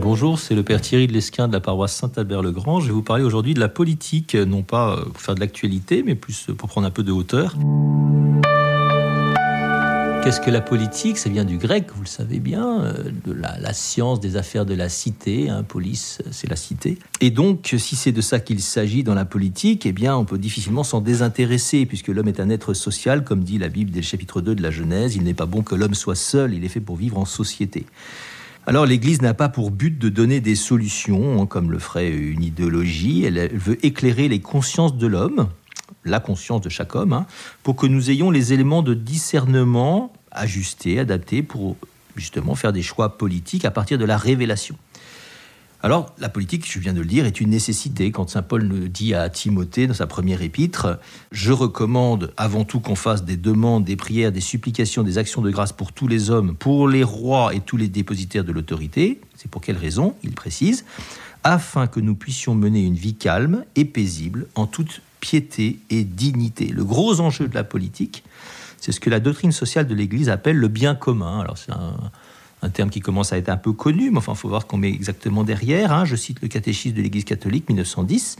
[0.00, 2.80] Bonjour, c'est le père Thierry de Lesquin de la paroisse Saint-Albert-le-Grand.
[2.80, 6.14] Je vais vous parler aujourd'hui de la politique, non pas pour faire de l'actualité, mais
[6.14, 7.54] plus pour prendre un peu de hauteur.
[10.24, 11.18] Qu'est-ce que la politique?
[11.18, 12.94] Ça vient du grec, vous le savez bien, euh,
[13.26, 15.50] de la, science des affaires de la cité.
[15.50, 16.98] Hein, police, c'est la cité.
[17.20, 20.38] Et donc, si c'est de ça qu'il s'agit dans la politique, eh bien, on peut
[20.38, 24.06] difficilement s'en désintéresser, puisque l'homme est un être social, comme dit la Bible dès le
[24.06, 25.14] chapitre 2 de la Genèse.
[25.14, 27.84] Il n'est pas bon que l'homme soit seul, il est fait pour vivre en société.
[28.66, 32.42] Alors l'Église n'a pas pour but de donner des solutions, hein, comme le ferait une
[32.42, 33.24] idéologie.
[33.24, 35.48] Elle veut éclairer les consciences de l'homme,
[36.04, 37.26] la conscience de chaque homme, hein,
[37.62, 41.76] pour que nous ayons les éléments de discernement ajustés, adaptés, pour
[42.16, 44.76] justement faire des choix politiques à partir de la révélation.
[45.84, 48.10] Alors, la politique, je viens de le dire, est une nécessité.
[48.10, 50.98] Quand Saint Paul le dit à Timothée dans sa première épître,
[51.30, 55.50] je recommande avant tout qu'on fasse des demandes, des prières, des supplications, des actions de
[55.50, 59.20] grâce pour tous les hommes, pour les rois et tous les dépositaires de l'autorité.
[59.36, 60.86] C'est pour quelle raison Il précise
[61.42, 66.68] afin que nous puissions mener une vie calme et paisible en toute piété et dignité.
[66.68, 68.24] Le gros enjeu de la politique,
[68.80, 71.40] c'est ce que la doctrine sociale de l'Église appelle le bien commun.
[71.40, 72.10] Alors c'est un,
[72.70, 74.90] terme qui commence à être un peu connu, mais enfin il faut voir qu'on met
[74.90, 75.92] exactement derrière.
[75.92, 76.04] Hein.
[76.04, 78.36] Je cite le catéchisme de l'Église catholique 1910.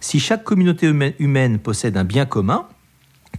[0.00, 2.66] Si chaque communauté humaine possède un bien commun,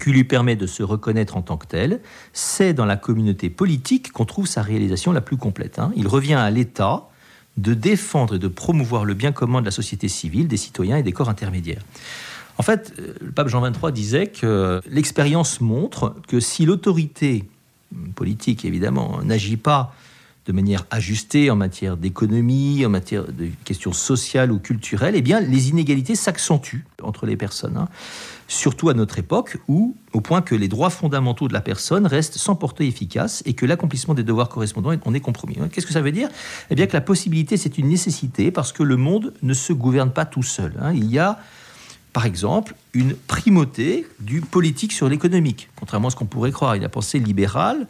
[0.02, 2.02] qui lui permet de se reconnaître en tant que tel,
[2.34, 5.80] c'est dans la communauté politique qu'on trouve sa réalisation la plus complète.
[5.80, 5.92] Hein.
[5.96, 7.04] Il revient à l'État
[7.58, 11.04] de défendre et de promouvoir le bien commun de la société civile, des citoyens et
[11.04, 11.84] des corps intermédiaires.
[12.58, 17.46] En fait, le pape Jean XXIII disait que l'expérience montre que si l'autorité
[18.16, 19.96] politique, évidemment, n'agit pas
[20.46, 25.40] de manière ajustée en matière d'économie, en matière de questions sociales ou culturelles, eh bien,
[25.40, 27.78] les inégalités s'accentuent entre les personnes.
[27.78, 27.88] Hein.
[28.50, 32.38] Surtout à notre époque, où, au point que les droits fondamentaux de la personne restent
[32.38, 35.58] sans portée efficace et que l'accomplissement des devoirs correspondants en est compromis.
[35.62, 35.70] Hein.
[35.72, 36.30] Qu'est-ce que ça veut dire?
[36.70, 40.12] Eh bien, que la possibilité, c'est une nécessité parce que le monde ne se gouverne
[40.12, 40.74] pas tout seul.
[40.82, 40.92] Hein.
[40.94, 41.40] Il y a
[42.14, 46.76] par exemple, une primauté du politique sur l'économique, contrairement à ce qu'on pourrait croire.
[46.76, 47.88] Il a pensée libérale,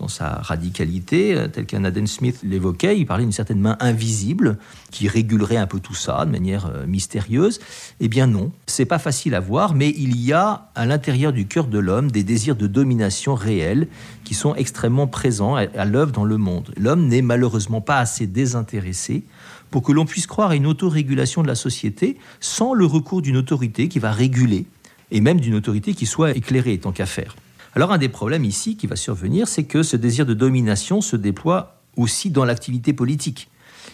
[0.00, 4.58] dans sa radicalité, euh, telle qu'un Adam Smith l'évoquait, il parlait d'une certaine main invisible
[4.90, 7.60] qui régulerait un peu tout ça de manière euh, mystérieuse.
[8.00, 11.46] Eh bien non, c'est pas facile à voir, mais il y a à l'intérieur du
[11.46, 13.86] cœur de l'homme des désirs de domination réels
[14.24, 16.72] qui sont extrêmement présents à l'œuvre dans le monde.
[16.76, 19.22] L'homme n'est malheureusement pas assez désintéressé
[19.70, 23.36] pour que l'on puisse croire à une autorégulation de la société sans le recours d'une
[23.36, 24.66] autorité qui va réguler,
[25.10, 27.36] et même d'une autorité qui soit éclairée tant qu'à faire.
[27.74, 31.16] Alors un des problèmes ici qui va survenir, c'est que ce désir de domination se
[31.16, 33.48] déploie aussi dans l'activité politique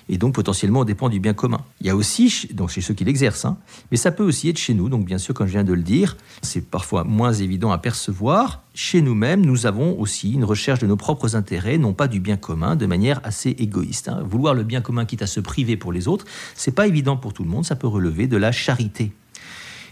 [0.09, 1.61] et donc potentiellement au dépend du bien commun.
[1.81, 3.57] Il y a aussi, donc chez ceux qui l'exercent, hein,
[3.91, 5.83] mais ça peut aussi être chez nous, donc bien sûr, comme je viens de le
[5.83, 8.63] dire, c'est parfois moins évident à percevoir.
[8.75, 12.37] Chez nous-mêmes, nous avons aussi une recherche de nos propres intérêts, non pas du bien
[12.37, 14.09] commun, de manière assez égoïste.
[14.09, 14.23] Hein.
[14.29, 16.25] Vouloir le bien commun quitte à se priver pour les autres,
[16.55, 19.12] c'est pas évident pour tout le monde, ça peut relever de la charité.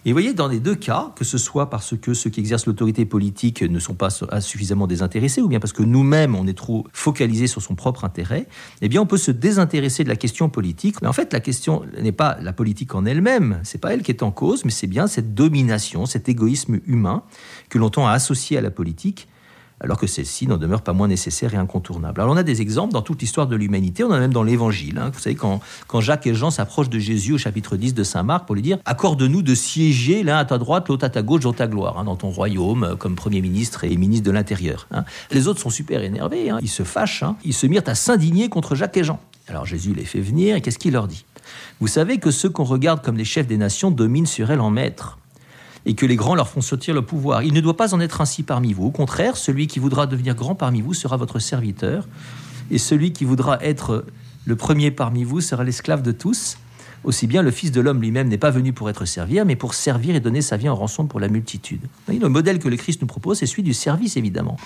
[0.04, 2.66] Et vous voyez, dans les deux cas, que ce soit parce que ceux qui exercent
[2.66, 4.10] l'autorité politique ne sont pas
[4.40, 8.46] suffisamment désintéressés, ou bien parce que nous-mêmes, on est trop focalisés sur son propre intérêt,
[8.80, 11.00] eh bien, on peut se désintéresser de la question politique.
[11.02, 14.10] Mais en fait, la question n'est pas la politique en elle-même, c'est pas elle qui
[14.10, 17.22] est en cause, mais c'est bien cette domination, cet égoïsme humain
[17.68, 19.28] que l'on tend à associer à la politique
[19.80, 22.20] alors que celle-ci n'en demeure pas moins nécessaire et incontournable.
[22.20, 24.42] Alors on a des exemples dans toute l'histoire de l'humanité, on en a même dans
[24.42, 24.98] l'Évangile.
[24.98, 25.10] Hein.
[25.12, 28.22] Vous savez, quand, quand Jacques et Jean s'approchent de Jésus au chapitre 10 de Saint
[28.22, 31.42] Marc pour lui dire Accorde-nous de siéger l'un à ta droite, l'autre à ta gauche
[31.42, 34.86] dans ta gloire, hein, dans ton royaume, euh, comme Premier ministre et ministre de l'Intérieur.
[34.90, 35.04] Hein.
[35.30, 38.96] Les autres sont super énervés, ils se fâchent, ils se mirent à s'indigner contre Jacques
[38.96, 39.20] et Jean.
[39.48, 41.24] Alors Jésus les fait venir et qu'est-ce qu'il leur dit?
[41.80, 44.70] Vous savez que ceux qu'on regarde comme les chefs des nations dominent sur elles en
[44.70, 45.18] maître
[45.88, 47.42] et que les grands leur font sortir le pouvoir.
[47.42, 48.84] Il ne doit pas en être ainsi parmi vous.
[48.84, 52.06] Au contraire, celui qui voudra devenir grand parmi vous sera votre serviteur,
[52.70, 54.04] et celui qui voudra être
[54.44, 56.58] le premier parmi vous sera l'esclave de tous.
[57.04, 59.72] Aussi bien le Fils de l'homme lui-même n'est pas venu pour être servir, mais pour
[59.72, 61.80] servir et donner sa vie en rançon pour la multitude.
[62.08, 64.58] Le modèle que le Christ nous propose, c'est celui du service, évidemment.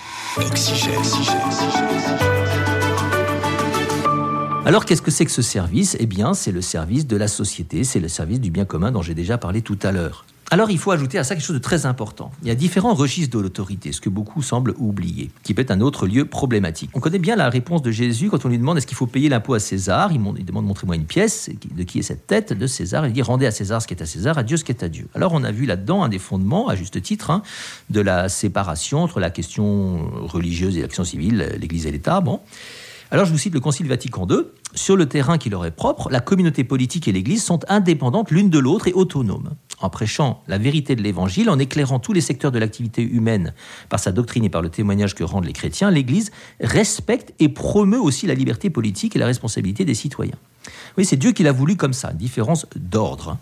[4.65, 5.95] Alors qu'est-ce que c'est que ce service?
[6.01, 9.01] Eh bien, c'est le service de la société, c'est le service du bien commun dont
[9.01, 10.25] j'ai déjà parlé tout à l'heure.
[10.53, 12.29] Alors il faut ajouter à ça quelque chose de très important.
[12.43, 15.71] Il y a différents registres de l'autorité, ce que beaucoup semblent oublier, qui peut être
[15.71, 16.91] un autre lieu problématique.
[16.93, 19.29] On connaît bien la réponse de Jésus quand on lui demande est-ce qu'il faut payer
[19.29, 20.11] l'impôt à César?
[20.11, 22.53] Il, demande montrez-moi une pièce, de qui est cette tête?
[22.53, 24.63] De César Il dit rendez à César ce qui est à César, à Dieu ce
[24.63, 25.07] qui est à Dieu.
[25.15, 27.41] Alors on a vu là-dedans un des fondements, à juste titre, hein,
[27.89, 32.21] de la séparation entre la question religieuse et l'action civile, l'Église et l'État.
[32.21, 32.41] Bon.
[33.09, 34.37] Alors je vous cite le Concile Vatican II.
[34.75, 38.49] Sur le terrain qui leur est propre, la communauté politique et l'Église sont indépendantes l'une
[38.49, 39.51] de l'autre et autonomes.
[39.83, 43.53] En prêchant la vérité de l'Évangile, en éclairant tous les secteurs de l'activité humaine
[43.89, 46.31] par sa doctrine et par le témoignage que rendent les chrétiens, l'Église
[46.61, 50.37] respecte et promeut aussi la liberté politique et la responsabilité des citoyens.
[50.97, 53.31] Oui, c'est Dieu qui l'a voulu comme ça, différence d'ordre.
[53.31, 53.39] Hein.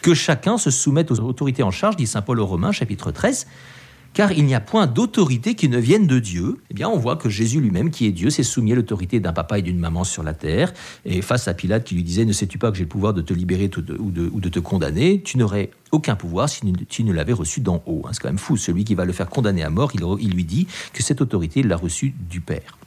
[0.00, 3.48] Que chacun se soumette aux autorités en charge, dit Saint Paul aux Romains, chapitre 13
[4.12, 6.58] car il n'y a point d'autorité qui ne vienne de Dieu.
[6.70, 9.32] Eh bien, on voit que Jésus lui-même, qui est Dieu, s'est soumis à l'autorité d'un
[9.32, 10.72] papa et d'une maman sur la terre.
[11.04, 13.22] Et face à Pilate qui lui disait Ne sais-tu pas que j'ai le pouvoir de
[13.22, 15.22] te libérer ou de, te condamner?
[15.22, 18.02] Tu n'aurais aucun pouvoir si tu ne l'avais reçu d'en haut.
[18.04, 18.56] Hein, c'est quand même fou.
[18.56, 21.68] Celui qui va le faire condamner à mort, il, lui dit que cette autorité, il
[21.68, 22.78] l'a reçue du Père.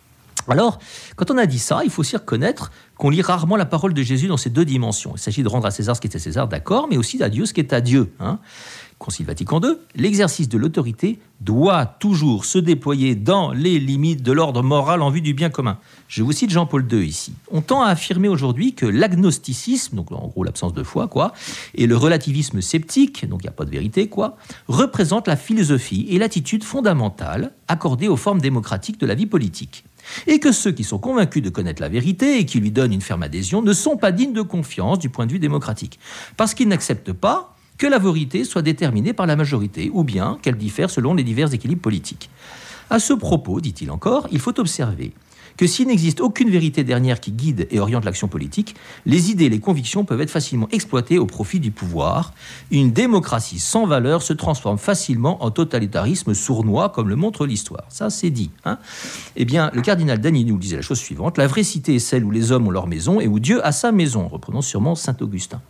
[0.50, 0.80] Alors,
[1.16, 4.02] quand on a dit ça, il faut aussi reconnaître qu'on lit rarement la parole de
[4.02, 5.14] Jésus dans ces deux dimensions.
[5.16, 7.30] Il s'agit de rendre à César ce qui est à César, d'accord, mais aussi à
[7.30, 8.12] Dieu ce qui est à Dieu.
[8.20, 8.40] Hein.
[9.03, 14.63] Concile Vatican II, l'exercice de l'autorité doit toujours se déployer dans les limites de l'ordre
[14.63, 15.77] moral en vue du bien commun.
[16.07, 17.33] Je vous cite Jean-Paul II ici.
[17.51, 21.33] On tend à affirmer aujourd'hui que l'agnosticisme, donc en gros l'absence de foi, quoi,
[21.75, 24.38] et le relativisme sceptique, donc il n'y a pas de vérité, quoi,
[24.69, 29.83] représentent la philosophie et l'attitude fondamentale accordée aux formes démocratiques de la vie politique
[30.27, 33.01] et que ceux qui sont convaincus de connaître la vérité et qui lui donnent une
[33.01, 36.00] ferme adhésion ne sont pas dignes de confiance du point de vue démocratique,
[36.38, 37.52] parce qu'ils n'acceptent pas
[37.83, 41.53] que la vérité soit déterminée par la majorité, ou bien qu'elle diffère selon les divers
[41.53, 42.30] équilibres politiques.
[42.89, 45.12] À ce propos, dit-il encore, il faut observer
[45.57, 48.75] que s'il n'existe aucune vérité dernière qui guide et oriente l'action politique,
[49.06, 52.33] les idées et les convictions peuvent être facilement exploitées au profit du pouvoir.
[52.71, 57.83] Une démocratie sans valeur se transforme facilement en totalitarisme sournois, comme le montre l'histoire.
[57.89, 58.50] Ça, c'est dit.
[58.63, 58.79] Hein
[59.36, 62.24] eh bien, le cardinal Dany nous disait la chose suivante la vraie cité est celle
[62.24, 65.18] où les hommes ont leur maison et où Dieu a sa maison, reprenons sûrement saint
[65.19, 65.62] Augustin.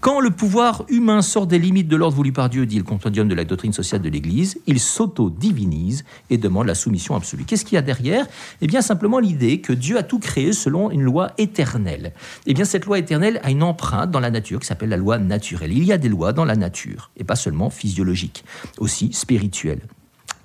[0.00, 3.28] Quand le pouvoir humain sort des limites de l'ordre voulu par Dieu, dit le compendium
[3.28, 7.44] de la doctrine sociale de l'Église, il s'auto-divinise et demande la soumission absolue.
[7.44, 8.26] Qu'est-ce qu'il y a derrière
[8.60, 12.12] Eh bien, simplement l'idée que Dieu a tout créé selon une loi éternelle.
[12.46, 15.18] Eh bien, cette loi éternelle a une empreinte dans la nature qui s'appelle la loi
[15.18, 15.72] naturelle.
[15.72, 18.44] Il y a des lois dans la nature, et pas seulement physiologiques,
[18.78, 19.82] aussi spirituelles.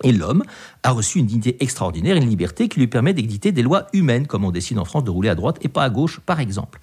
[0.04, 0.44] Et l'homme
[0.81, 4.45] a reçu une dignité extraordinaire, une liberté qui lui permet d'éditer des lois humaines, comme
[4.45, 6.80] on décide en France de rouler à droite et pas à gauche, par exemple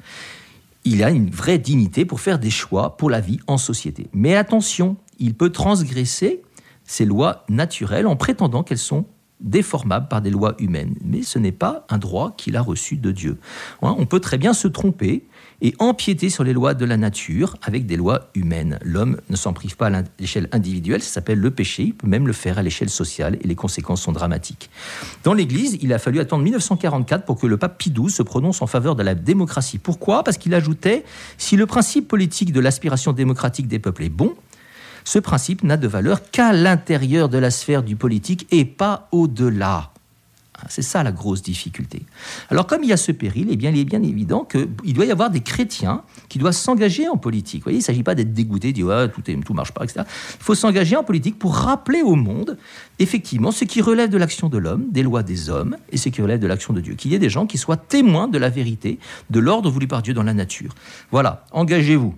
[0.89, 4.09] il a une vraie dignité pour faire des choix pour la vie en société.
[4.15, 6.43] Mais attention, il peut transgresser
[6.85, 9.05] ces lois naturelles en prétendant qu'elles sont
[9.41, 10.95] déformables par des lois humaines.
[11.05, 13.39] Mais ce n'est pas un droit qu'il a reçu de Dieu.
[13.83, 15.27] Hein, on peut très bien se tromper
[15.61, 18.79] et empiéter sur les lois de la nature avec des lois humaines.
[18.83, 22.27] L'homme ne s'en prive pas à l'échelle individuelle, ça s'appelle le péché, il peut même
[22.27, 24.71] le faire à l'échelle sociale et les conséquences sont dramatiques.
[25.25, 28.63] Dans l'Église, il a fallu attendre 1944 pour que le pape Pie XII se prononce
[28.63, 29.79] en faveur de la démocratie.
[29.79, 30.23] Pourquoi?
[30.25, 31.05] Parce qu'il ajoutait,
[31.39, 34.35] si le principe politique de l'aspiration démocratique des peuples est bon,
[35.05, 39.91] ce principe n'a de valeur qu'à l'intérieur de la sphère du politique et pas au-delà.
[40.69, 42.03] C'est ça la grosse difficulté.
[42.51, 45.05] Alors comme il y a ce péril, eh bien, il est bien évident qu'il doit
[45.05, 47.61] y avoir des chrétiens qui doivent s'engager en politique.
[47.61, 49.73] Vous voyez, il ne s'agit pas d'être dégoûté, de dire ah, tout ne tout marche
[49.73, 50.03] pas, etc.
[50.07, 52.59] Il faut s'engager en politique pour rappeler au monde,
[52.99, 56.23] effectivement, ce qui relève de l'action de l'homme, des lois des hommes, et ce qui
[56.23, 56.95] relève de l'action de Dieu.
[56.95, 58.99] Qu'il y ait des gens qui soient témoins de la vérité,
[59.31, 60.75] de l'ordre voulu par Dieu dans la nature.
[61.11, 62.15] Voilà, engagez-vous.